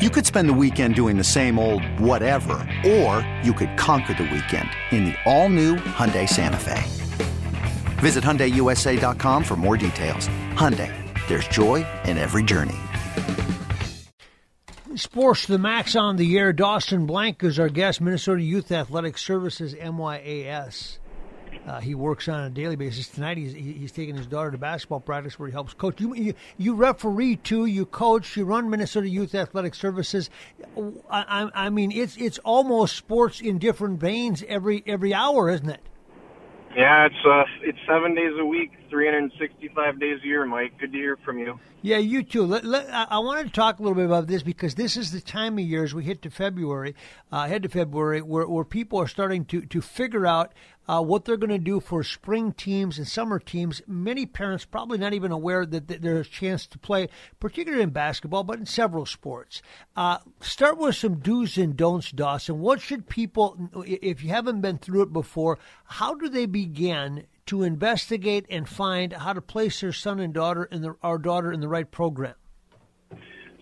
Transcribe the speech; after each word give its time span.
You 0.00 0.08
could 0.08 0.24
spend 0.24 0.48
the 0.48 0.54
weekend 0.54 0.94
doing 0.94 1.18
the 1.18 1.24
same 1.24 1.58
old 1.58 1.84
whatever, 2.00 2.66
or 2.86 3.20
you 3.42 3.52
could 3.52 3.76
conquer 3.76 4.14
the 4.14 4.22
weekend 4.22 4.66
in 4.92 5.04
the 5.04 5.14
all-new 5.26 5.76
Hyundai 5.76 6.26
Santa 6.26 6.56
Fe. 6.56 6.82
Visit 8.00 8.24
HyundaiUSA.com 8.24 9.44
for 9.44 9.56
more 9.56 9.76
details. 9.76 10.26
Hyundai, 10.54 10.90
there's 11.28 11.46
joy 11.48 11.86
in 12.06 12.16
every 12.16 12.42
journey. 12.42 12.78
Sports 14.94 15.44
the 15.44 15.58
max 15.58 15.94
on 15.94 16.16
the 16.16 16.38
air. 16.38 16.54
Dawson 16.54 17.04
Blank 17.04 17.44
is 17.44 17.58
our 17.58 17.68
guest, 17.68 18.00
Minnesota 18.00 18.40
Youth 18.40 18.72
Athletic 18.72 19.18
Services, 19.18 19.74
MYAS. 19.74 20.96
Uh, 21.66 21.78
he 21.78 21.94
works 21.94 22.28
on 22.28 22.40
a 22.44 22.50
daily 22.50 22.76
basis. 22.76 23.08
Tonight, 23.08 23.36
he's 23.36 23.52
he's 23.52 23.92
taking 23.92 24.16
his 24.16 24.26
daughter 24.26 24.50
to 24.50 24.58
basketball 24.58 25.00
practice 25.00 25.38
where 25.38 25.48
he 25.48 25.52
helps 25.52 25.74
coach. 25.74 26.00
You 26.00 26.14
you, 26.14 26.34
you 26.56 26.74
referee 26.74 27.36
too. 27.36 27.66
You 27.66 27.86
coach. 27.86 28.36
You 28.36 28.44
run 28.44 28.70
Minnesota 28.70 29.08
Youth 29.08 29.34
Athletic 29.34 29.74
Services. 29.74 30.30
I, 31.10 31.24
I, 31.44 31.66
I 31.66 31.70
mean, 31.70 31.92
it's 31.92 32.16
it's 32.16 32.38
almost 32.38 32.96
sports 32.96 33.40
in 33.40 33.58
different 33.58 34.00
veins 34.00 34.42
every 34.48 34.82
every 34.86 35.12
hour, 35.12 35.50
isn't 35.50 35.68
it? 35.68 35.80
Yeah, 36.76 37.06
it's 37.06 37.26
uh, 37.26 37.44
it's 37.62 37.78
seven 37.86 38.14
days 38.14 38.32
a 38.38 38.44
week, 38.44 38.72
365 38.90 40.00
days 40.00 40.20
a 40.22 40.26
year, 40.26 40.44
Mike. 40.44 40.78
Good 40.78 40.92
to 40.92 40.98
hear 40.98 41.16
from 41.24 41.38
you. 41.38 41.58
Yeah, 41.82 41.96
you 41.96 42.22
too. 42.22 42.44
Let, 42.44 42.64
let, 42.64 42.90
I 42.90 43.18
wanted 43.20 43.46
to 43.46 43.52
talk 43.52 43.78
a 43.78 43.82
little 43.82 43.96
bit 43.96 44.04
about 44.04 44.26
this 44.26 44.42
because 44.42 44.74
this 44.74 44.96
is 44.96 45.12
the 45.12 45.20
time 45.20 45.58
of 45.58 45.64
year 45.64 45.82
as 45.82 45.94
we 45.94 46.04
hit 46.04 46.20
to 46.22 46.30
February, 46.30 46.94
uh, 47.32 47.46
head 47.46 47.62
to 47.62 47.70
February, 47.70 48.20
where, 48.20 48.46
where 48.46 48.64
people 48.64 48.98
are 49.00 49.06
starting 49.06 49.46
to, 49.46 49.62
to 49.62 49.80
figure 49.80 50.26
out 50.26 50.52
uh, 50.90 51.00
what 51.00 51.24
they're 51.24 51.36
going 51.36 51.48
to 51.50 51.58
do 51.58 51.78
for 51.78 52.02
spring 52.02 52.52
teams 52.52 52.98
and 52.98 53.06
summer 53.06 53.38
teams. 53.38 53.80
Many 53.86 54.26
parents 54.26 54.64
probably 54.64 54.98
not 54.98 55.12
even 55.12 55.30
aware 55.30 55.64
that, 55.64 55.88
that 55.88 56.02
there's 56.02 56.26
a 56.26 56.30
chance 56.30 56.66
to 56.66 56.78
play, 56.78 57.08
particularly 57.38 57.84
in 57.84 57.90
basketball, 57.90 58.42
but 58.42 58.58
in 58.58 58.66
several 58.66 59.06
sports. 59.06 59.62
Uh, 59.96 60.18
start 60.40 60.76
with 60.78 60.96
some 60.96 61.20
do's 61.20 61.56
and 61.56 61.76
don'ts, 61.76 62.10
Dawson. 62.10 62.60
What 62.60 62.80
should 62.80 63.08
people, 63.08 63.70
if 63.86 64.22
you 64.22 64.30
haven't 64.30 64.60
been 64.60 64.78
through 64.78 65.02
it 65.02 65.12
before, 65.12 65.58
how 65.84 66.14
do 66.14 66.28
they 66.28 66.46
begin 66.46 67.24
to 67.50 67.64
investigate 67.64 68.46
and 68.48 68.68
find 68.68 69.12
how 69.12 69.32
to 69.32 69.42
place 69.42 69.80
their 69.80 69.92
son 69.92 70.20
and 70.20 70.32
daughter 70.32 70.62
in 70.66 70.82
the, 70.82 70.94
our 71.02 71.18
daughter 71.18 71.52
in 71.52 71.58
the 71.58 71.66
right 71.66 71.90
program? 71.90 72.34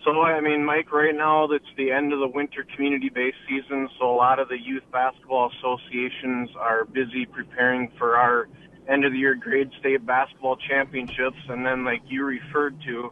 So, 0.05 0.21
I 0.21 0.39
mean, 0.41 0.63
Mike, 0.63 0.91
right 0.91 1.15
now 1.15 1.45
it's 1.45 1.65
the 1.75 1.91
end 1.91 2.13
of 2.13 2.19
the 2.19 2.27
winter 2.27 2.63
community 2.75 3.09
based 3.09 3.37
season, 3.49 3.89
so 3.99 4.13
a 4.13 4.15
lot 4.15 4.37
of 4.37 4.47
the 4.47 4.59
youth 4.61 4.83
basketball 4.91 5.51
associations 5.57 6.51
are 6.55 6.85
busy 6.85 7.25
preparing 7.25 7.91
for 7.97 8.15
our 8.15 8.47
end 8.87 9.05
of 9.05 9.11
the 9.11 9.17
year 9.17 9.33
grade 9.33 9.71
state 9.79 10.05
basketball 10.05 10.55
championships. 10.69 11.39
And 11.49 11.65
then, 11.65 11.83
like 11.83 12.03
you 12.07 12.25
referred 12.25 12.79
to, 12.85 13.11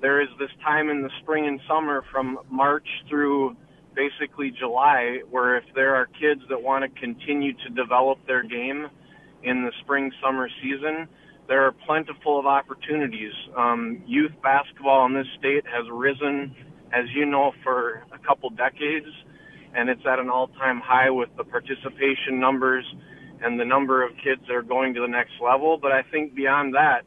there 0.00 0.22
is 0.22 0.28
this 0.38 0.50
time 0.64 0.88
in 0.88 1.02
the 1.02 1.10
spring 1.20 1.46
and 1.46 1.60
summer 1.68 2.02
from 2.10 2.38
March 2.50 2.88
through 3.06 3.54
basically 3.94 4.50
July 4.50 5.20
where 5.30 5.58
if 5.58 5.64
there 5.74 5.94
are 5.94 6.06
kids 6.06 6.40
that 6.48 6.62
want 6.62 6.84
to 6.84 7.00
continue 7.00 7.52
to 7.52 7.68
develop 7.70 8.18
their 8.26 8.42
game 8.42 8.88
in 9.42 9.64
the 9.64 9.72
spring 9.82 10.10
summer 10.22 10.48
season, 10.62 11.08
there 11.48 11.64
are 11.64 11.72
plentiful 11.86 12.38
of 12.38 12.46
opportunities. 12.46 13.32
Um, 13.56 14.02
youth 14.06 14.32
basketball 14.42 15.06
in 15.06 15.14
this 15.14 15.26
state 15.38 15.64
has 15.66 15.86
risen, 15.90 16.54
as 16.92 17.04
you 17.14 17.26
know, 17.26 17.52
for 17.62 18.04
a 18.12 18.18
couple 18.26 18.50
decades, 18.50 19.06
and 19.74 19.88
it's 19.88 20.04
at 20.10 20.18
an 20.18 20.28
all-time 20.28 20.80
high 20.80 21.10
with 21.10 21.28
the 21.36 21.44
participation 21.44 22.40
numbers 22.40 22.84
and 23.42 23.60
the 23.60 23.64
number 23.64 24.04
of 24.04 24.12
kids 24.24 24.40
that 24.48 24.54
are 24.54 24.62
going 24.62 24.94
to 24.94 25.00
the 25.00 25.08
next 25.08 25.32
level. 25.42 25.78
But 25.80 25.92
I 25.92 26.02
think 26.02 26.34
beyond 26.34 26.74
that, 26.74 27.02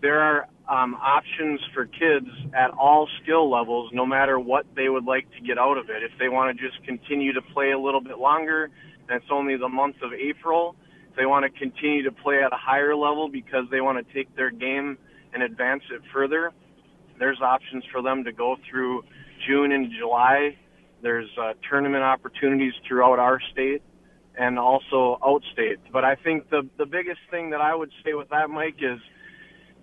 there 0.00 0.20
are 0.20 0.48
um, 0.68 0.94
options 0.94 1.60
for 1.74 1.86
kids 1.86 2.28
at 2.54 2.70
all 2.70 3.08
skill 3.22 3.50
levels, 3.50 3.90
no 3.92 4.06
matter 4.06 4.38
what 4.38 4.66
they 4.74 4.88
would 4.88 5.04
like 5.04 5.30
to 5.32 5.40
get 5.40 5.58
out 5.58 5.78
of 5.78 5.90
it. 5.90 6.02
If 6.02 6.12
they 6.18 6.28
want 6.28 6.56
to 6.56 6.64
just 6.64 6.82
continue 6.84 7.32
to 7.32 7.42
play 7.42 7.72
a 7.72 7.78
little 7.78 8.00
bit 8.00 8.18
longer, 8.18 8.70
and 9.08 9.22
it's 9.22 9.30
only 9.30 9.56
the 9.56 9.68
month 9.68 9.96
of 10.02 10.12
April 10.12 10.76
they 11.16 11.26
want 11.26 11.44
to 11.44 11.58
continue 11.58 12.02
to 12.04 12.12
play 12.12 12.42
at 12.42 12.52
a 12.52 12.56
higher 12.56 12.94
level 12.94 13.28
because 13.28 13.64
they 13.70 13.80
want 13.80 14.04
to 14.04 14.14
take 14.14 14.34
their 14.36 14.50
game 14.50 14.98
and 15.32 15.42
advance 15.42 15.82
it 15.90 16.00
further, 16.12 16.52
there's 17.18 17.40
options 17.40 17.84
for 17.92 18.02
them 18.02 18.24
to 18.24 18.32
go 18.32 18.56
through 18.68 19.02
June 19.46 19.72
and 19.72 19.90
July. 19.98 20.56
There's 21.02 21.28
uh, 21.40 21.52
tournament 21.68 22.02
opportunities 22.02 22.72
throughout 22.86 23.18
our 23.18 23.40
state 23.52 23.82
and 24.38 24.58
also 24.58 25.18
outstate. 25.22 25.78
But 25.92 26.04
I 26.04 26.14
think 26.16 26.50
the 26.50 26.68
the 26.78 26.86
biggest 26.86 27.20
thing 27.30 27.50
that 27.50 27.60
I 27.60 27.74
would 27.74 27.90
say 28.04 28.14
with 28.14 28.28
that, 28.30 28.50
Mike, 28.50 28.76
is 28.80 28.98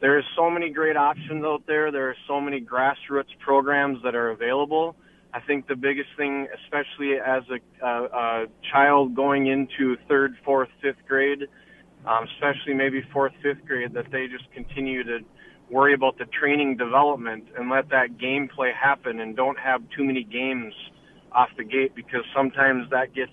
there's 0.02 0.26
so 0.36 0.50
many 0.50 0.70
great 0.70 0.98
options 0.98 1.44
out 1.46 1.64
there. 1.66 1.92
There 1.92 2.10
are 2.10 2.16
so 2.28 2.42
many 2.42 2.62
grassroots 2.62 3.38
programs 3.40 4.00
that 4.04 4.16
are 4.16 4.32
available. 4.32 4.96
I 5.34 5.40
think 5.42 5.68
the 5.68 5.76
biggest 5.76 6.10
thing, 6.16 6.48
especially 6.64 7.16
as 7.16 7.44
a, 7.50 7.86
a, 7.86 8.04
a 8.06 8.46
child 8.72 9.16
going 9.16 9.48
into 9.48 9.98
third, 10.08 10.36
fourth, 10.46 10.70
fifth 10.82 11.04
grade, 11.08 11.48
um, 12.06 12.28
especially 12.36 12.74
maybe 12.76 13.02
fourth, 13.12 13.34
fifth 13.42 13.66
grade, 13.66 13.94
that 13.94 14.12
they 14.12 14.28
just 14.28 14.52
continue 14.52 15.04
to 15.04 15.20
worry 15.72 15.94
about 15.96 16.18
the 16.20 16.26
training 16.26 16.78
development 16.78 17.46
and 17.58 17.70
let 17.70 17.90
that 17.90 18.18
gameplay 18.18 18.72
happen 18.74 19.20
and 19.22 19.36
don't 19.36 19.58
have 19.58 19.82
too 19.96 20.04
many 20.04 20.24
games 20.24 20.74
off 21.32 21.50
the 21.58 21.64
gate 21.64 21.96
because 21.96 22.22
sometimes 22.36 22.88
that 22.92 23.14
gets 23.16 23.32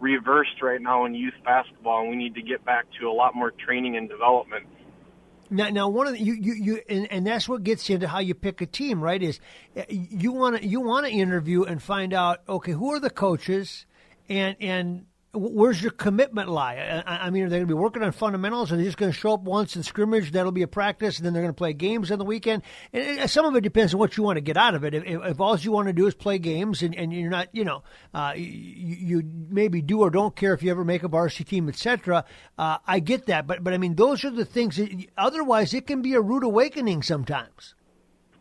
reversed 0.00 0.62
right 0.62 0.80
now 0.80 1.04
in 1.04 1.14
youth 1.14 1.34
basketball 1.44 2.00
and 2.00 2.10
we 2.10 2.16
need 2.16 2.34
to 2.34 2.42
get 2.42 2.64
back 2.64 2.86
to 2.98 3.08
a 3.08 3.12
lot 3.12 3.34
more 3.34 3.50
training 3.50 3.96
and 3.96 4.08
development. 4.08 4.66
Now, 5.50 5.68
now 5.68 5.88
one 5.88 6.06
of 6.06 6.14
the, 6.14 6.20
you 6.20 6.34
you 6.34 6.54
you 6.54 6.80
and, 6.88 7.10
and 7.12 7.26
that's 7.26 7.48
what 7.48 7.62
gets 7.62 7.88
you 7.88 7.96
into 7.96 8.08
how 8.08 8.20
you 8.20 8.34
pick 8.34 8.60
a 8.60 8.66
team, 8.66 9.02
right? 9.02 9.22
Is 9.22 9.40
uh, 9.76 9.82
you 9.88 10.32
want 10.32 10.56
to 10.56 10.66
you 10.66 10.80
want 10.80 11.06
to 11.06 11.12
interview 11.12 11.64
and 11.64 11.82
find 11.82 12.12
out 12.12 12.40
okay 12.48 12.72
who 12.72 12.92
are 12.92 13.00
the 13.00 13.10
coaches 13.10 13.86
and 14.28 14.56
and 14.60 15.06
where's 15.34 15.82
your 15.82 15.90
commitment 15.90 16.48
lie? 16.48 17.02
I, 17.06 17.26
I 17.26 17.30
mean, 17.30 17.44
are 17.44 17.48
they 17.48 17.56
going 17.56 17.68
to 17.68 17.74
be 17.74 17.78
working 17.78 18.02
on 18.02 18.12
fundamentals? 18.12 18.72
Are 18.72 18.76
they 18.76 18.84
just 18.84 18.96
going 18.96 19.12
to 19.12 19.18
show 19.18 19.34
up 19.34 19.42
once 19.42 19.76
in 19.76 19.82
scrimmage? 19.82 20.32
That'll 20.32 20.52
be 20.52 20.62
a 20.62 20.68
practice, 20.68 21.18
and 21.18 21.26
then 21.26 21.32
they're 21.32 21.42
going 21.42 21.54
to 21.54 21.58
play 21.58 21.72
games 21.72 22.10
on 22.10 22.18
the 22.18 22.24
weekend. 22.24 22.62
And 22.92 23.28
some 23.28 23.44
of 23.44 23.56
it 23.56 23.62
depends 23.62 23.94
on 23.94 24.00
what 24.00 24.16
you 24.16 24.22
want 24.22 24.36
to 24.36 24.40
get 24.40 24.56
out 24.56 24.74
of 24.74 24.84
it. 24.84 24.94
If, 24.94 25.04
if 25.04 25.40
all 25.40 25.58
you 25.58 25.72
want 25.72 25.88
to 25.88 25.92
do 25.92 26.06
is 26.06 26.14
play 26.14 26.38
games, 26.38 26.82
and, 26.82 26.94
and 26.94 27.12
you're 27.12 27.30
not, 27.30 27.48
you 27.52 27.64
know, 27.64 27.82
uh, 28.12 28.32
you, 28.36 28.44
you, 28.44 29.22
maybe 29.48 29.82
do 29.82 30.00
or 30.00 30.10
don't 30.10 30.34
care 30.34 30.54
if 30.54 30.62
you 30.62 30.70
ever 30.70 30.84
make 30.84 31.02
a 31.02 31.08
varsity 31.08 31.44
team, 31.44 31.68
etc. 31.68 32.24
Uh, 32.58 32.78
I 32.86 33.00
get 33.00 33.26
that, 33.26 33.46
but 33.46 33.64
but 33.64 33.74
I 33.74 33.78
mean, 33.78 33.94
those 33.96 34.24
are 34.24 34.30
the 34.30 34.44
things. 34.44 34.76
That, 34.76 35.06
otherwise, 35.16 35.74
it 35.74 35.86
can 35.86 36.02
be 36.02 36.14
a 36.14 36.20
rude 36.20 36.44
awakening 36.44 37.02
sometimes. 37.02 37.74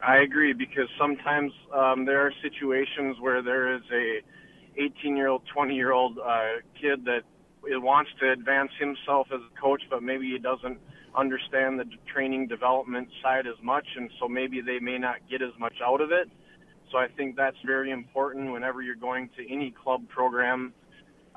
I 0.05 0.17
agree 0.17 0.53
because 0.53 0.89
sometimes 0.99 1.53
um, 1.73 2.05
there 2.05 2.25
are 2.25 2.31
situations 2.41 3.17
where 3.21 3.41
there 3.41 3.73
is 3.73 3.81
a 3.91 4.19
18 4.77 5.17
year 5.17 5.27
old, 5.27 5.43
20 5.53 5.75
year 5.75 5.91
old 5.91 6.17
uh, 6.19 6.61
kid 6.79 7.05
that 7.05 7.21
wants 7.63 8.11
to 8.19 8.31
advance 8.31 8.71
himself 8.79 9.27
as 9.33 9.39
a 9.39 9.61
coach, 9.61 9.81
but 9.89 10.03
maybe 10.03 10.31
he 10.31 10.37
doesn't 10.37 10.79
understand 11.15 11.79
the 11.79 11.85
training 12.11 12.47
development 12.47 13.07
side 13.21 13.47
as 13.47 13.61
much, 13.63 13.85
and 13.95 14.09
so 14.19 14.27
maybe 14.27 14.61
they 14.61 14.79
may 14.79 14.97
not 14.97 15.17
get 15.29 15.41
as 15.41 15.51
much 15.59 15.75
out 15.85 16.01
of 16.01 16.11
it. 16.11 16.29
So 16.91 16.97
I 16.97 17.07
think 17.07 17.35
that's 17.35 17.57
very 17.65 17.91
important 17.91 18.51
whenever 18.51 18.81
you're 18.81 18.95
going 18.95 19.29
to 19.37 19.51
any 19.51 19.71
club 19.71 20.07
program 20.09 20.73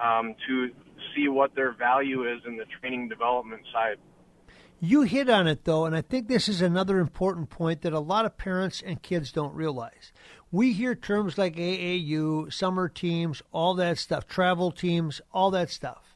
um, 0.03 0.35
to 0.49 0.71
see 1.15 1.29
what 1.29 1.55
their 1.55 1.73
value 1.73 2.31
is 2.31 2.43
in 2.47 2.57
the 2.57 2.65
training 2.81 3.09
development 3.09 3.63
side. 3.73 3.97
You 4.79 5.03
hit 5.03 5.31
on 5.31 5.47
it 5.47 5.65
though, 5.65 5.87
and 5.87 5.97
I 5.97 6.03
think 6.03 6.29
this 6.29 6.49
is 6.49 6.61
another 6.61 6.99
important 6.99 7.49
point 7.49 7.81
that 7.83 7.95
a 7.95 8.01
lot 8.01 8.27
of 8.27 8.37
parents 8.37 8.83
and 8.85 9.01
kids 9.01 9.33
don't 9.33 9.55
realize 9.55 10.13
we 10.57 10.73
hear 10.73 10.95
terms 10.95 11.37
like 11.37 11.57
AAU, 11.57 12.51
summer 12.51 12.89
teams, 12.89 13.43
all 13.53 13.75
that 13.75 13.99
stuff, 13.99 14.27
travel 14.27 14.73
teams, 14.73 15.21
all 15.31 15.51
that 15.51 15.69
stuff. 15.69 16.15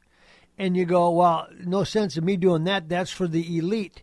And 0.57 0.75
you 0.75 0.83
go, 0.83 1.11
well, 1.11 1.47
no 1.63 1.83
sense 1.83 2.17
of 2.17 2.23
me 2.23 2.37
doing 2.37 2.63
that. 2.63 2.89
That's 2.89 3.11
for 3.11 3.27
the 3.27 3.57
elite. 3.59 4.01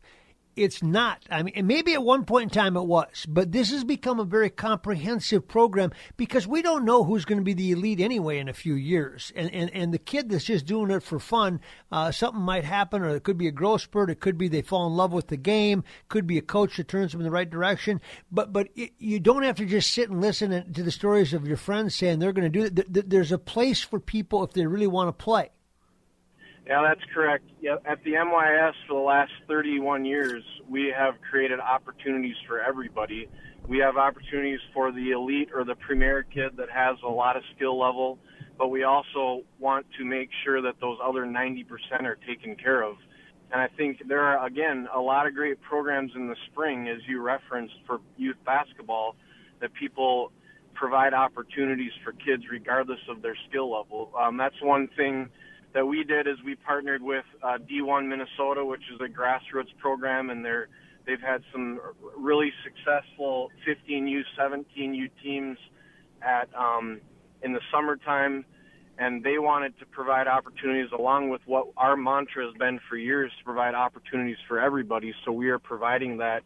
It's 0.58 0.82
not. 0.82 1.22
I 1.30 1.42
mean, 1.42 1.66
maybe 1.66 1.94
at 1.94 2.02
one 2.02 2.24
point 2.24 2.44
in 2.44 2.50
time 2.50 2.76
it 2.76 2.82
was, 2.82 3.26
but 3.28 3.52
this 3.52 3.70
has 3.70 3.84
become 3.84 4.18
a 4.18 4.24
very 4.24 4.50
comprehensive 4.50 5.46
program 5.46 5.92
because 6.16 6.46
we 6.46 6.62
don't 6.62 6.84
know 6.84 7.04
who's 7.04 7.24
going 7.24 7.38
to 7.38 7.44
be 7.44 7.54
the 7.54 7.72
elite 7.72 8.00
anyway 8.00 8.38
in 8.38 8.48
a 8.48 8.52
few 8.52 8.74
years. 8.74 9.32
And 9.36 9.52
and, 9.52 9.70
and 9.72 9.94
the 9.94 9.98
kid 9.98 10.28
that's 10.28 10.44
just 10.44 10.66
doing 10.66 10.90
it 10.90 11.02
for 11.02 11.18
fun, 11.18 11.60
uh, 11.92 12.10
something 12.10 12.42
might 12.42 12.64
happen, 12.64 13.02
or 13.02 13.14
it 13.14 13.22
could 13.22 13.38
be 13.38 13.48
a 13.48 13.52
growth 13.52 13.82
spurt. 13.82 14.10
It 14.10 14.20
could 14.20 14.36
be 14.36 14.48
they 14.48 14.62
fall 14.62 14.86
in 14.86 14.94
love 14.94 15.12
with 15.12 15.28
the 15.28 15.36
game. 15.36 15.84
Could 16.08 16.26
be 16.26 16.38
a 16.38 16.42
coach 16.42 16.76
that 16.76 16.88
turns 16.88 17.12
them 17.12 17.20
in 17.20 17.24
the 17.24 17.30
right 17.30 17.48
direction. 17.48 18.00
But 18.30 18.52
but 18.52 18.68
it, 18.74 18.92
you 18.98 19.20
don't 19.20 19.44
have 19.44 19.56
to 19.56 19.66
just 19.66 19.92
sit 19.92 20.10
and 20.10 20.20
listen 20.20 20.72
to 20.72 20.82
the 20.82 20.90
stories 20.90 21.32
of 21.32 21.46
your 21.46 21.56
friends 21.56 21.94
saying 21.94 22.18
they're 22.18 22.32
going 22.32 22.50
to 22.50 22.58
do 22.58 22.64
it. 22.64 23.10
There's 23.10 23.32
a 23.32 23.38
place 23.38 23.82
for 23.82 24.00
people 24.00 24.42
if 24.44 24.52
they 24.52 24.66
really 24.66 24.86
want 24.86 25.08
to 25.08 25.24
play. 25.24 25.50
Yeah, 26.68 26.82
that's 26.86 27.00
correct. 27.14 27.44
Yeah, 27.62 27.76
at 27.86 28.04
the 28.04 28.12
MYS 28.12 28.74
for 28.86 28.92
the 28.92 29.00
last 29.00 29.32
31 29.46 30.04
years, 30.04 30.44
we 30.68 30.92
have 30.94 31.14
created 31.30 31.60
opportunities 31.60 32.36
for 32.46 32.60
everybody. 32.60 33.26
We 33.66 33.78
have 33.78 33.96
opportunities 33.96 34.60
for 34.74 34.92
the 34.92 35.12
elite 35.12 35.48
or 35.54 35.64
the 35.64 35.76
premier 35.76 36.24
kid 36.24 36.58
that 36.58 36.68
has 36.68 36.98
a 37.02 37.08
lot 37.08 37.38
of 37.38 37.42
skill 37.56 37.80
level, 37.80 38.18
but 38.58 38.68
we 38.68 38.84
also 38.84 39.44
want 39.58 39.86
to 39.96 40.04
make 40.04 40.28
sure 40.44 40.60
that 40.60 40.74
those 40.78 40.98
other 41.02 41.24
90% 41.24 41.64
are 42.02 42.18
taken 42.26 42.54
care 42.54 42.82
of. 42.82 42.96
And 43.50 43.62
I 43.62 43.68
think 43.78 44.02
there 44.06 44.20
are, 44.20 44.44
again, 44.46 44.88
a 44.94 45.00
lot 45.00 45.26
of 45.26 45.34
great 45.34 45.62
programs 45.62 46.12
in 46.14 46.28
the 46.28 46.36
spring, 46.52 46.86
as 46.88 46.98
you 47.08 47.22
referenced, 47.22 47.76
for 47.86 48.00
youth 48.18 48.36
basketball 48.44 49.16
that 49.60 49.72
people 49.72 50.32
provide 50.74 51.14
opportunities 51.14 51.92
for 52.04 52.12
kids 52.12 52.42
regardless 52.52 53.00
of 53.08 53.22
their 53.22 53.36
skill 53.48 53.72
level. 53.72 54.12
Um, 54.20 54.36
that's 54.36 54.60
one 54.60 54.88
thing 54.98 55.30
that 55.74 55.86
we 55.86 56.04
did 56.04 56.26
is 56.26 56.36
we 56.44 56.54
partnered 56.54 57.02
with 57.02 57.24
uh, 57.42 57.58
D1 57.58 58.08
Minnesota, 58.08 58.64
which 58.64 58.82
is 58.92 59.00
a 59.00 59.08
grassroots 59.08 59.76
program, 59.78 60.30
and 60.30 60.44
they're 60.44 60.68
they've 61.06 61.20
had 61.20 61.42
some 61.52 61.80
really 62.16 62.52
successful 62.64 63.50
15U, 63.66 64.20
17U 64.38 65.10
teams 65.22 65.58
at 66.22 66.48
um, 66.54 67.00
in 67.42 67.52
the 67.52 67.60
summertime, 67.72 68.44
and 68.98 69.22
they 69.22 69.38
wanted 69.38 69.78
to 69.78 69.86
provide 69.86 70.26
opportunities 70.26 70.90
along 70.96 71.30
with 71.30 71.40
what 71.46 71.68
our 71.76 71.96
mantra 71.96 72.44
has 72.44 72.54
been 72.58 72.80
for 72.88 72.96
years 72.96 73.30
to 73.38 73.44
provide 73.44 73.74
opportunities 73.74 74.36
for 74.46 74.60
everybody. 74.60 75.14
So 75.24 75.32
we 75.32 75.48
are 75.50 75.58
providing 75.58 76.18
that 76.18 76.42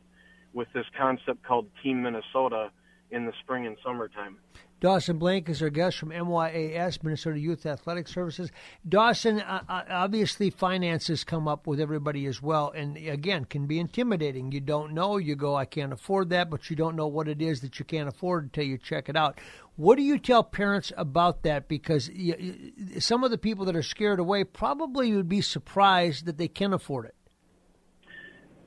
with 0.53 0.69
this 0.75 0.87
concept 0.99 1.43
called 1.45 1.67
Team 1.83 2.03
Minnesota 2.03 2.71
in 3.13 3.27
the 3.27 3.33
spring 3.43 3.67
and 3.67 3.77
summertime. 3.85 4.39
Dawson 4.81 5.17
Blank 5.17 5.49
is 5.49 5.63
our 5.63 5.71
guest 5.71 5.99
from 5.99 6.09
MYAS, 6.09 7.05
Minnesota 7.05 7.39
Youth 7.39 7.67
Athletic 7.67 8.09
Services. 8.09 8.51
Dawson, 8.89 9.41
uh, 9.41 9.63
uh, 9.69 9.83
obviously, 9.89 10.51
finances 10.51 11.23
come 11.23 11.47
up 11.47 11.69
with 11.69 11.79
everybody 11.79 12.27
as 12.27 12.43
well, 12.43 12.73
and 12.75 12.97
again, 12.97 13.45
can 13.45 13.69
be 13.69 13.79
intimidating. 13.79 14.51
You 14.51 14.59
don't 14.59 14.93
know, 14.93 15.19
you 15.19 15.37
go, 15.37 15.55
I 15.55 15.67
can't 15.67 15.93
afford 15.93 16.31
that, 16.31 16.51
but 16.51 16.69
you 16.69 16.75
don't 16.75 16.97
know 16.97 17.07
what 17.07 17.29
it 17.29 17.41
is 17.41 17.61
that 17.61 17.79
you 17.79 17.85
can't 17.85 18.09
afford 18.09 18.43
until 18.43 18.65
you 18.65 18.77
check 18.77 19.09
it 19.09 19.17
out. 19.17 19.39
What 19.77 19.99
do 19.99 20.03
you 20.03 20.19
tell 20.19 20.43
parents 20.43 20.93
about 20.97 21.45
that? 21.45 21.69
Because 21.69 22.09
you, 22.09 22.73
some 22.99 23.23
of 23.23 23.31
the 23.31 23.39
people 23.39 23.65
that 23.67 23.77
are 23.77 23.85
scared 23.85 24.19
away 24.19 24.43
probably 24.43 25.15
would 25.15 25.29
be 25.29 25.43
surprised 25.43 26.27
that 26.27 26.39
they 26.39 26.49
can 26.49 26.73
afford 26.73 27.07
it. 27.07 27.15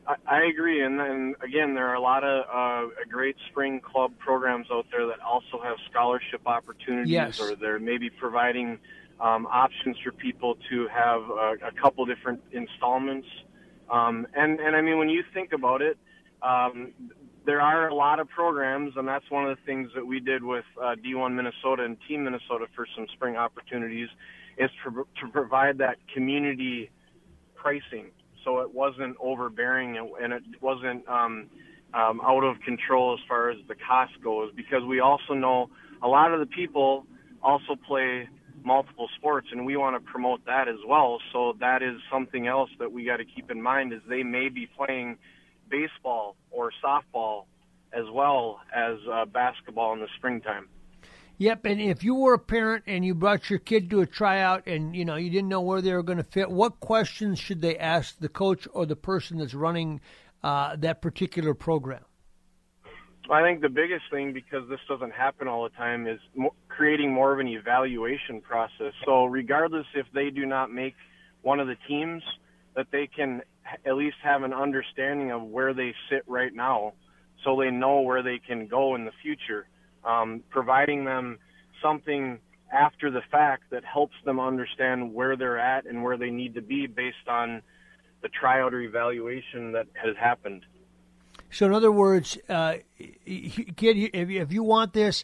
I, 0.07 0.15
I 0.27 0.43
agree, 0.45 0.83
and 0.83 0.99
then 0.99 1.35
again, 1.41 1.73
there 1.73 1.87
are 1.87 1.95
a 1.95 2.01
lot 2.01 2.23
of 2.23 2.45
uh, 2.51 2.89
great 3.09 3.35
spring 3.49 3.79
club 3.79 4.11
programs 4.19 4.67
out 4.71 4.85
there 4.91 5.05
that 5.07 5.19
also 5.19 5.59
have 5.63 5.77
scholarship 5.89 6.41
opportunities, 6.45 7.11
yes. 7.11 7.39
or 7.39 7.55
they're 7.55 7.79
maybe 7.79 8.09
providing 8.09 8.79
um, 9.19 9.47
options 9.47 9.97
for 10.03 10.11
people 10.11 10.57
to 10.69 10.87
have 10.87 11.21
a, 11.21 11.55
a 11.67 11.71
couple 11.81 12.05
different 12.05 12.41
installments. 12.51 13.27
Um, 13.89 14.27
and 14.35 14.59
and 14.59 14.75
I 14.75 14.81
mean, 14.81 14.97
when 14.97 15.09
you 15.09 15.23
think 15.33 15.53
about 15.53 15.81
it, 15.81 15.97
um, 16.41 16.93
there 17.45 17.61
are 17.61 17.87
a 17.87 17.93
lot 17.93 18.19
of 18.19 18.27
programs, 18.29 18.93
and 18.97 19.07
that's 19.07 19.29
one 19.29 19.47
of 19.47 19.57
the 19.57 19.63
things 19.65 19.91
that 19.95 20.05
we 20.05 20.19
did 20.19 20.43
with 20.43 20.65
uh, 20.81 20.95
D1 20.95 21.33
Minnesota 21.33 21.83
and 21.83 21.97
Team 22.07 22.23
Minnesota 22.23 22.65
for 22.75 22.87
some 22.95 23.07
spring 23.13 23.37
opportunities, 23.37 24.09
is 24.57 24.69
to, 24.83 25.07
to 25.21 25.31
provide 25.31 25.77
that 25.77 25.97
community 26.13 26.89
pricing 27.55 28.11
so 28.45 28.59
it 28.59 28.73
wasn't 28.73 29.17
overbearing 29.19 29.97
and 30.21 30.31
it 30.31 30.43
wasn't 30.61 31.05
um, 31.09 31.49
um, 31.93 32.21
out 32.23 32.43
of 32.43 32.61
control 32.61 33.13
as 33.13 33.19
far 33.27 33.49
as 33.49 33.57
the 33.67 33.75
cost 33.75 34.13
goes. 34.23 34.51
Because 34.55 34.83
we 34.87 35.01
also 35.01 35.33
know 35.33 35.69
a 36.01 36.07
lot 36.07 36.33
of 36.33 36.39
the 36.39 36.45
people 36.45 37.05
also 37.43 37.75
play 37.75 38.29
multiple 38.63 39.07
sports, 39.17 39.47
and 39.51 39.65
we 39.65 39.75
want 39.77 39.95
to 39.95 40.11
promote 40.11 40.45
that 40.45 40.67
as 40.67 40.79
well. 40.87 41.19
So 41.33 41.55
that 41.59 41.83
is 41.83 41.97
something 42.11 42.47
else 42.47 42.69
that 42.79 42.91
we 42.91 43.05
got 43.05 43.17
to 43.17 43.25
keep 43.25 43.51
in 43.51 43.61
mind 43.61 43.93
is 43.93 43.99
they 44.07 44.23
may 44.23 44.49
be 44.49 44.67
playing 44.77 45.17
baseball 45.69 46.35
or 46.51 46.71
softball 46.83 47.45
as 47.93 48.05
well 48.11 48.59
as 48.75 48.95
uh, 49.11 49.25
basketball 49.25 49.93
in 49.93 49.99
the 49.99 50.07
springtime. 50.17 50.67
Yep, 51.37 51.65
and 51.65 51.81
if 51.81 52.03
you 52.03 52.15
were 52.15 52.33
a 52.33 52.39
parent 52.39 52.85
and 52.87 53.03
you 53.03 53.13
brought 53.13 53.49
your 53.49 53.59
kid 53.59 53.89
to 53.89 53.99
a 53.99 54.05
tryout 54.05 54.67
and 54.67 54.95
you 54.95 55.03
know 55.03 55.15
you 55.15 55.29
didn't 55.29 55.49
know 55.49 55.61
where 55.61 55.81
they 55.81 55.91
were 55.91 56.03
going 56.03 56.17
to 56.17 56.23
fit, 56.23 56.49
what 56.49 56.79
questions 56.79 57.39
should 57.39 57.61
they 57.61 57.77
ask 57.77 58.17
the 58.19 58.29
coach 58.29 58.67
or 58.71 58.85
the 58.85 58.95
person 58.95 59.37
that's 59.37 59.53
running 59.53 59.99
uh, 60.43 60.77
that 60.77 61.01
particular 61.01 61.53
program? 61.53 62.03
I 63.29 63.41
think 63.41 63.61
the 63.61 63.69
biggest 63.69 64.03
thing, 64.11 64.33
because 64.33 64.69
this 64.69 64.79
doesn't 64.87 65.11
happen 65.11 65.47
all 65.47 65.63
the 65.63 65.75
time, 65.75 66.07
is 66.07 66.19
creating 66.69 67.11
more 67.11 67.33
of 67.33 67.39
an 67.39 67.47
evaluation 67.47 68.39
process. 68.39 68.93
So, 69.03 69.25
regardless 69.25 69.87
if 69.95 70.05
they 70.13 70.29
do 70.29 70.45
not 70.45 70.71
make 70.71 70.93
one 71.41 71.59
of 71.59 71.67
the 71.67 71.75
teams, 71.87 72.23
that 72.75 72.87
they 72.91 73.07
can 73.07 73.41
at 73.85 73.95
least 73.95 74.17
have 74.23 74.43
an 74.43 74.53
understanding 74.53 75.31
of 75.31 75.41
where 75.41 75.73
they 75.73 75.93
sit 76.09 76.23
right 76.27 76.53
now, 76.53 76.93
so 77.43 77.59
they 77.59 77.71
know 77.71 78.01
where 78.01 78.21
they 78.21 78.39
can 78.39 78.67
go 78.67 78.95
in 78.95 79.05
the 79.05 79.11
future 79.21 79.67
um, 80.05 80.43
providing 80.49 81.05
them 81.05 81.39
something 81.81 82.39
after 82.71 83.11
the 83.11 83.21
fact 83.31 83.63
that 83.71 83.83
helps 83.83 84.15
them 84.25 84.39
understand 84.39 85.13
where 85.13 85.35
they're 85.35 85.59
at 85.59 85.85
and 85.85 86.03
where 86.03 86.17
they 86.17 86.29
need 86.29 86.55
to 86.55 86.61
be 86.61 86.87
based 86.87 87.27
on 87.27 87.61
the 88.21 88.29
tryout 88.29 88.73
or 88.73 88.81
evaluation 88.81 89.71
that 89.73 89.87
has 89.93 90.15
happened. 90.17 90.65
So, 91.51 91.67
in 91.67 91.73
other 91.73 91.91
words, 91.91 92.37
uh, 92.49 92.77
kid, 92.97 94.09
if 94.13 94.51
you 94.51 94.63
want 94.63 94.93
this, 94.93 95.23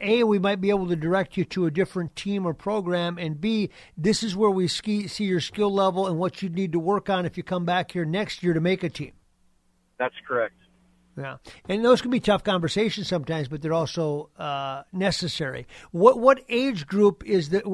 A, 0.00 0.24
we 0.24 0.38
might 0.38 0.60
be 0.60 0.70
able 0.70 0.88
to 0.88 0.96
direct 0.96 1.36
you 1.36 1.44
to 1.46 1.66
a 1.66 1.70
different 1.70 2.16
team 2.16 2.44
or 2.44 2.52
program, 2.52 3.18
and 3.18 3.40
B, 3.40 3.70
this 3.96 4.22
is 4.22 4.36
where 4.36 4.50
we 4.50 4.68
ski, 4.68 5.06
see 5.06 5.24
your 5.24 5.40
skill 5.40 5.72
level 5.72 6.06
and 6.06 6.18
what 6.18 6.42
you 6.42 6.48
need 6.48 6.72
to 6.72 6.78
work 6.78 7.08
on 7.08 7.24
if 7.24 7.36
you 7.36 7.42
come 7.42 7.64
back 7.64 7.92
here 7.92 8.04
next 8.04 8.42
year 8.42 8.52
to 8.52 8.60
make 8.60 8.82
a 8.82 8.90
team. 8.90 9.12
That's 9.98 10.14
correct. 10.26 10.54
Yeah, 11.16 11.36
and 11.68 11.84
those 11.84 12.00
can 12.00 12.10
be 12.10 12.20
tough 12.20 12.44
conversations 12.44 13.08
sometimes, 13.08 13.48
but 13.48 13.62
they're 13.62 13.74
also 13.74 14.30
uh, 14.38 14.84
necessary. 14.92 15.66
What 15.90 16.18
what 16.18 16.42
age 16.48 16.86
group 16.86 17.24
is 17.26 17.50
that 17.50 17.64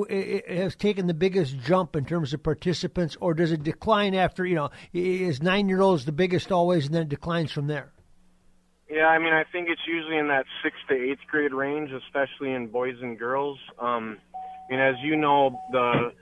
has 0.48 0.74
taken 0.74 1.06
the 1.06 1.14
biggest 1.14 1.58
jump 1.58 1.96
in 1.96 2.06
terms 2.06 2.32
of 2.32 2.42
participants, 2.42 3.16
or 3.20 3.34
does 3.34 3.52
it 3.52 3.62
decline 3.62 4.14
after 4.14 4.46
you 4.46 4.54
know 4.54 4.70
is 4.92 5.42
nine 5.42 5.68
year 5.68 5.82
olds 5.82 6.06
the 6.06 6.12
biggest 6.12 6.50
always, 6.50 6.86
and 6.86 6.94
then 6.94 7.02
it 7.02 7.08
declines 7.08 7.52
from 7.52 7.66
there? 7.66 7.92
Yeah, 8.88 9.06
I 9.06 9.18
mean, 9.18 9.34
I 9.34 9.44
think 9.50 9.68
it's 9.68 9.82
usually 9.86 10.16
in 10.16 10.28
that 10.28 10.46
sixth 10.62 10.80
to 10.88 10.94
eighth 10.94 11.26
grade 11.30 11.52
range, 11.52 11.90
especially 11.90 12.52
in 12.52 12.68
boys 12.68 12.96
and 13.02 13.18
girls. 13.18 13.58
Um, 13.78 14.18
and 14.70 14.80
as 14.80 14.94
you 15.02 15.16
know, 15.16 15.61
the 15.72 16.12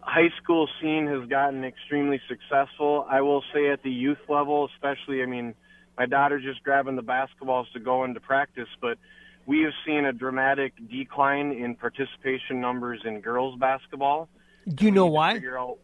high 0.00 0.30
school 0.42 0.68
scene 0.80 1.06
has 1.08 1.28
gotten 1.28 1.64
extremely 1.64 2.20
successful. 2.28 3.06
I 3.08 3.20
will 3.20 3.42
say 3.52 3.70
at 3.70 3.82
the 3.82 3.90
youth 3.90 4.18
level, 4.28 4.68
especially, 4.74 5.22
I 5.22 5.26
mean 5.26 5.54
my 5.98 6.06
daughter's 6.06 6.44
just 6.44 6.62
grabbing 6.62 6.96
the 6.96 7.02
basketballs 7.02 7.70
to 7.72 7.80
go 7.80 8.04
into 8.04 8.20
practice, 8.20 8.68
but 8.80 8.98
we 9.46 9.62
have 9.62 9.72
seen 9.84 10.04
a 10.04 10.12
dramatic 10.12 10.74
decline 10.88 11.52
in 11.52 11.74
participation 11.74 12.60
numbers 12.60 13.00
in 13.04 13.20
girls 13.20 13.58
basketball. 13.58 14.28
Do 14.72 14.84
you 14.84 14.92
know 14.92 15.06
why? 15.06 15.40
Out, 15.58 15.78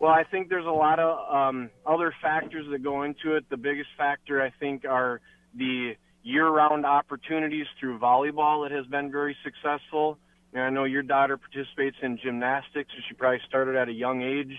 well, 0.00 0.10
I 0.10 0.24
think 0.24 0.48
there's 0.48 0.66
a 0.66 0.70
lot 0.70 0.98
of 0.98 1.32
um, 1.32 1.70
other 1.86 2.12
factors 2.20 2.66
that 2.70 2.82
go 2.82 3.04
into 3.04 3.36
it. 3.36 3.48
The 3.48 3.56
biggest 3.56 3.90
factor, 3.96 4.42
I 4.42 4.50
think, 4.58 4.84
are 4.84 5.20
the 5.54 5.94
year-round 6.24 6.84
opportunities 6.84 7.66
through 7.78 7.98
volleyball 7.98 8.68
that 8.68 8.74
has 8.74 8.86
been 8.86 9.12
very 9.12 9.36
successful. 9.44 10.18
And 10.52 10.62
I 10.62 10.70
know 10.70 10.84
your 10.84 11.02
daughter 11.02 11.36
participates 11.36 11.96
in 12.02 12.18
gymnastics, 12.18 12.90
so 12.94 13.02
she 13.08 13.14
probably 13.14 13.40
started 13.46 13.76
at 13.76 13.88
a 13.88 13.92
young 13.92 14.22
age. 14.22 14.56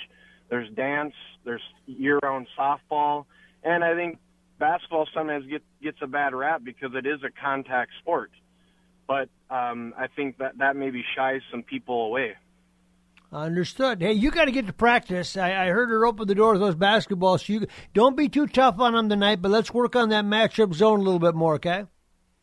There's 0.49 0.69
dance, 0.69 1.13
there's 1.43 1.61
year-round 1.87 2.47
softball, 2.57 3.25
and 3.63 3.83
I 3.83 3.95
think 3.95 4.19
basketball 4.59 5.07
sometimes 5.13 5.45
get, 5.45 5.63
gets 5.81 5.97
a 6.01 6.07
bad 6.07 6.33
rap 6.33 6.61
because 6.63 6.91
it 6.95 7.05
is 7.05 7.21
a 7.23 7.29
contact 7.29 7.91
sport. 7.99 8.31
But 9.07 9.29
um, 9.49 9.93
I 9.97 10.07
think 10.07 10.37
that 10.37 10.57
that 10.59 10.75
maybe 10.75 11.03
shies 11.15 11.41
some 11.51 11.63
people 11.63 12.05
away. 12.05 12.35
Understood. 13.33 14.01
Hey, 14.01 14.13
you 14.13 14.29
got 14.29 14.45
to 14.45 14.51
get 14.51 14.67
to 14.67 14.73
practice. 14.73 15.35
I, 15.35 15.65
I, 15.65 15.69
heard 15.69 15.89
her 15.89 16.05
open 16.05 16.27
the 16.27 16.35
door 16.35 16.51
with 16.51 16.61
those 16.61 16.75
basketballs. 16.75 17.45
So 17.45 17.53
you 17.53 17.67
don't 17.93 18.15
be 18.15 18.29
too 18.29 18.45
tough 18.45 18.79
on 18.79 18.93
them 18.93 19.09
tonight, 19.09 19.41
but 19.41 19.49
let's 19.49 19.73
work 19.73 19.95
on 19.95 20.09
that 20.09 20.23
matchup 20.23 20.73
zone 20.75 20.99
a 20.99 21.03
little 21.03 21.19
bit 21.19 21.33
more, 21.33 21.55
okay? 21.55 21.85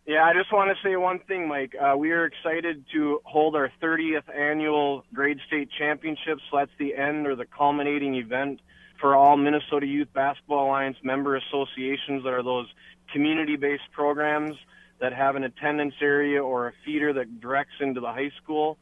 Yeah, 0.05 0.25
I 0.25 0.33
just 0.35 0.53
want 0.53 0.77
to 0.77 0.89
say 0.89 0.97
one 0.97 1.21
thing, 1.29 1.47
Mike. 1.47 1.75
Uh, 1.81 1.97
we 1.97 2.11
are 2.11 2.25
excited 2.25 2.85
to 2.93 3.21
hold 3.25 3.55
our 3.55 3.71
30th 3.81 4.29
annual 4.37 5.05
Grade 5.15 5.39
State 5.47 5.69
Championships. 5.79 6.43
So 6.51 6.57
that's 6.57 6.73
the 6.81 6.97
end 6.97 7.29
or 7.29 7.37
the 7.37 7.47
culminating 7.47 8.17
event 8.17 8.61
for 9.01 9.15
all 9.17 9.37
Minnesota 9.37 9.87
Youth 9.87 10.09
Basketball 10.13 10.67
Alliance 10.67 10.97
member 11.03 11.37
associations 11.37 12.23
that 12.25 12.33
are 12.33 12.43
those 12.43 12.67
community-based 13.13 13.91
programs 13.93 14.57
that 15.01 15.13
have 15.13 15.35
an 15.37 15.45
attendance 15.45 15.95
area 16.03 16.43
or 16.43 16.69
a 16.69 16.73
feeder 16.85 17.13
that 17.15 17.41
directs 17.41 17.73
into 17.81 18.01
the 18.01 18.09
high 18.09 18.31
school. 18.43 18.77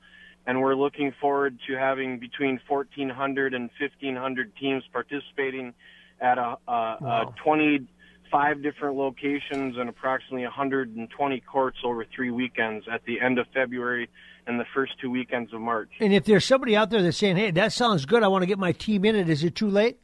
And 0.47 0.61
we're 0.61 0.75
looking 0.75 1.13
forward 1.21 1.59
to 1.69 1.75
having 1.77 2.19
between 2.19 2.59
1,400 2.69 3.55
and 3.55 3.71
1,500 3.79 4.57
teams 4.57 4.83
participating 4.93 5.75
at 6.21 6.39
a, 6.39 6.57
a, 6.67 6.97
Wow. 7.01 7.35
a 7.37 7.41
25 7.43 8.63
different 8.63 8.97
locations 8.97 9.77
and 9.77 9.89
approximately 9.89 10.43
120 10.45 11.41
courts 11.41 11.79
over 11.85 12.05
three 12.05 12.31
weekends 12.31 12.87
at 12.91 13.05
the 13.05 13.21
end 13.21 13.39
of 13.39 13.47
February 13.55 14.09
and 14.47 14.59
the 14.59 14.65
first 14.75 14.93
two 15.01 15.11
weekends 15.11 15.53
of 15.53 15.61
March. 15.61 15.91
And 16.01 16.13
if 16.13 16.25
there's 16.25 16.45
somebody 16.47 16.75
out 16.75 16.89
there 16.91 17.03
that's 17.03 17.19
saying, 17.19 17.37
"Hey, 17.37 17.51
that 17.53 17.73
sounds 17.73 18.07
good. 18.07 18.23
I 18.23 18.29
want 18.29 18.43
to 18.43 18.47
get 18.47 18.59
my 18.59 18.73
team 18.73 19.05
in 19.05 19.15
it, 19.15 19.29
is 19.29 19.45
it 19.45 19.55
too 19.55 19.69
late? 19.69 19.99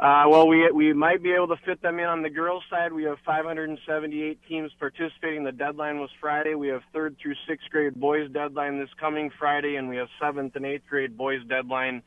Uh, 0.00 0.24
well, 0.28 0.46
we 0.46 0.70
we 0.70 0.92
might 0.92 1.22
be 1.22 1.32
able 1.32 1.48
to 1.48 1.56
fit 1.64 1.82
them 1.82 1.98
in 1.98 2.04
on 2.04 2.22
the 2.22 2.30
girls' 2.30 2.62
side. 2.70 2.92
We 2.92 3.02
have 3.04 3.18
578 3.26 4.38
teams 4.48 4.70
participating. 4.78 5.42
The 5.42 5.50
deadline 5.50 5.98
was 5.98 6.10
Friday. 6.20 6.54
We 6.54 6.68
have 6.68 6.82
third 6.92 7.16
through 7.20 7.34
sixth 7.48 7.68
grade 7.70 7.96
boys 7.96 8.30
deadline 8.30 8.78
this 8.78 8.90
coming 9.00 9.30
Friday, 9.36 9.74
and 9.74 9.88
we 9.88 9.96
have 9.96 10.06
seventh 10.20 10.54
and 10.54 10.64
eighth 10.64 10.86
grade 10.88 11.16
boys 11.16 11.40
deadline 11.48 12.02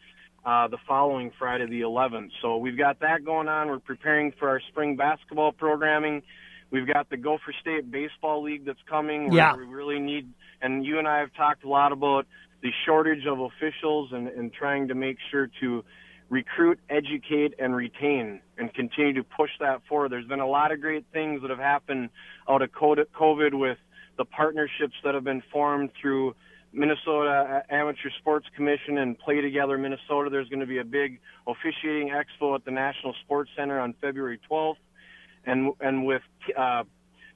uh, 0.45 0.69
the 0.69 0.77
following 0.87 1.31
Friday, 1.37 1.65
the 1.67 1.81
11th. 1.81 2.29
So 2.41 2.57
we've 2.57 2.77
got 2.77 3.01
that 3.01 3.25
going 3.25 3.47
on. 3.47 3.67
We're 3.67 3.79
preparing 3.79 4.31
for 4.39 4.47
our 4.47 4.61
spring 4.69 4.95
basketball 4.95 5.51
programming. 5.51 6.23
We've 6.71 6.87
got 6.87 7.09
the 7.09 7.17
Gopher 7.17 7.53
State 7.59 7.91
Baseball 7.91 8.41
League 8.41 8.65
that's 8.65 8.79
coming. 8.89 9.33
Yeah. 9.33 9.55
We 9.55 9.65
really 9.65 9.99
need, 9.99 10.29
and 10.61 10.85
you 10.85 10.97
and 10.97 11.07
I 11.07 11.19
have 11.19 11.33
talked 11.33 11.65
a 11.65 11.69
lot 11.69 11.91
about 11.91 12.25
the 12.63 12.71
shortage 12.85 13.25
of 13.25 13.39
officials 13.41 14.11
and, 14.13 14.29
and 14.29 14.53
trying 14.53 14.87
to 14.87 14.95
make 14.95 15.17
sure 15.29 15.49
to 15.59 15.83
recruit, 16.31 16.79
educate, 16.89 17.53
and 17.59 17.75
retain, 17.75 18.39
and 18.57 18.73
continue 18.73 19.13
to 19.13 19.23
push 19.23 19.51
that 19.59 19.81
forward. 19.87 20.11
There's 20.11 20.25
been 20.25 20.39
a 20.39 20.47
lot 20.47 20.71
of 20.71 20.79
great 20.79 21.05
things 21.11 21.41
that 21.41 21.51
have 21.51 21.59
happened 21.59 22.09
out 22.49 22.61
of 22.61 22.71
COVID 22.71 23.53
with 23.53 23.77
the 24.17 24.23
partnerships 24.25 24.95
that 25.03 25.13
have 25.13 25.25
been 25.25 25.43
formed 25.51 25.91
through 26.01 26.33
Minnesota 26.71 27.63
Amateur 27.69 28.09
Sports 28.19 28.47
Commission 28.55 28.97
and 28.97 29.19
Play 29.19 29.41
Together 29.41 29.77
Minnesota. 29.77 30.29
There's 30.29 30.47
going 30.47 30.61
to 30.61 30.65
be 30.65 30.77
a 30.77 30.85
big 30.85 31.19
officiating 31.45 32.09
expo 32.09 32.55
at 32.55 32.63
the 32.63 32.71
National 32.71 33.13
Sports 33.25 33.51
Center 33.57 33.81
on 33.81 33.93
February 33.99 34.39
12th, 34.49 34.75
and 35.45 35.73
and 35.81 36.05
with 36.05 36.21
uh, 36.57 36.83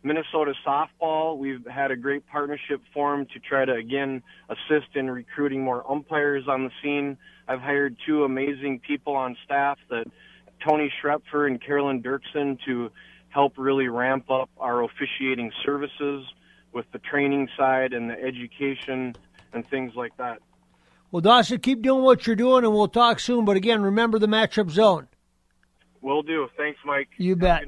Minnesota 0.06 0.54
softball, 0.64 1.36
we've 1.36 1.66
had 1.66 1.90
a 1.90 1.96
great 1.96 2.28
partnership 2.28 2.80
formed 2.94 3.28
to 3.32 3.40
try 3.40 3.66
to 3.66 3.74
again 3.74 4.22
assist 4.50 4.96
in 4.96 5.10
recruiting 5.10 5.64
more 5.64 5.84
umpires 5.92 6.44
on 6.48 6.64
the 6.64 6.70
scene. 6.82 7.18
I've 7.48 7.60
hired 7.60 7.98
two 8.06 8.24
amazing 8.24 8.82
people 8.88 9.16
on 9.16 9.36
staff 9.44 9.80
that 9.90 10.06
Tony 10.64 10.94
Schrepfer 11.02 11.48
and 11.48 11.60
Carolyn 11.60 12.04
Dirksen 12.04 12.60
to 12.68 12.92
help 13.30 13.54
really 13.58 13.88
ramp 13.88 14.30
up 14.30 14.52
our 14.60 14.84
officiating 14.84 15.52
services 15.66 16.24
with 16.72 16.86
the 16.92 17.00
training 17.00 17.50
side 17.58 17.92
and 17.92 18.08
the 18.08 18.22
education 18.22 19.16
and 19.54 19.68
things 19.68 19.94
like 19.96 20.16
that. 20.18 20.38
Well, 21.10 21.22
Dawson, 21.22 21.58
keep 21.58 21.82
doing 21.82 22.04
what 22.04 22.28
you're 22.28 22.36
doing, 22.36 22.64
and 22.64 22.74
we'll 22.74 22.88
talk 22.90 23.20
soon. 23.20 23.44
But 23.44 23.58
again, 23.58 23.82
remember 23.82 24.20
the 24.20 24.28
matchup 24.28 24.70
zone. 24.70 25.08
Will 26.02 26.22
do. 26.22 26.48
Thanks, 26.58 26.80
Mike. 26.86 27.10
You 27.18 27.32
Have 27.32 27.40
bet. 27.40 27.68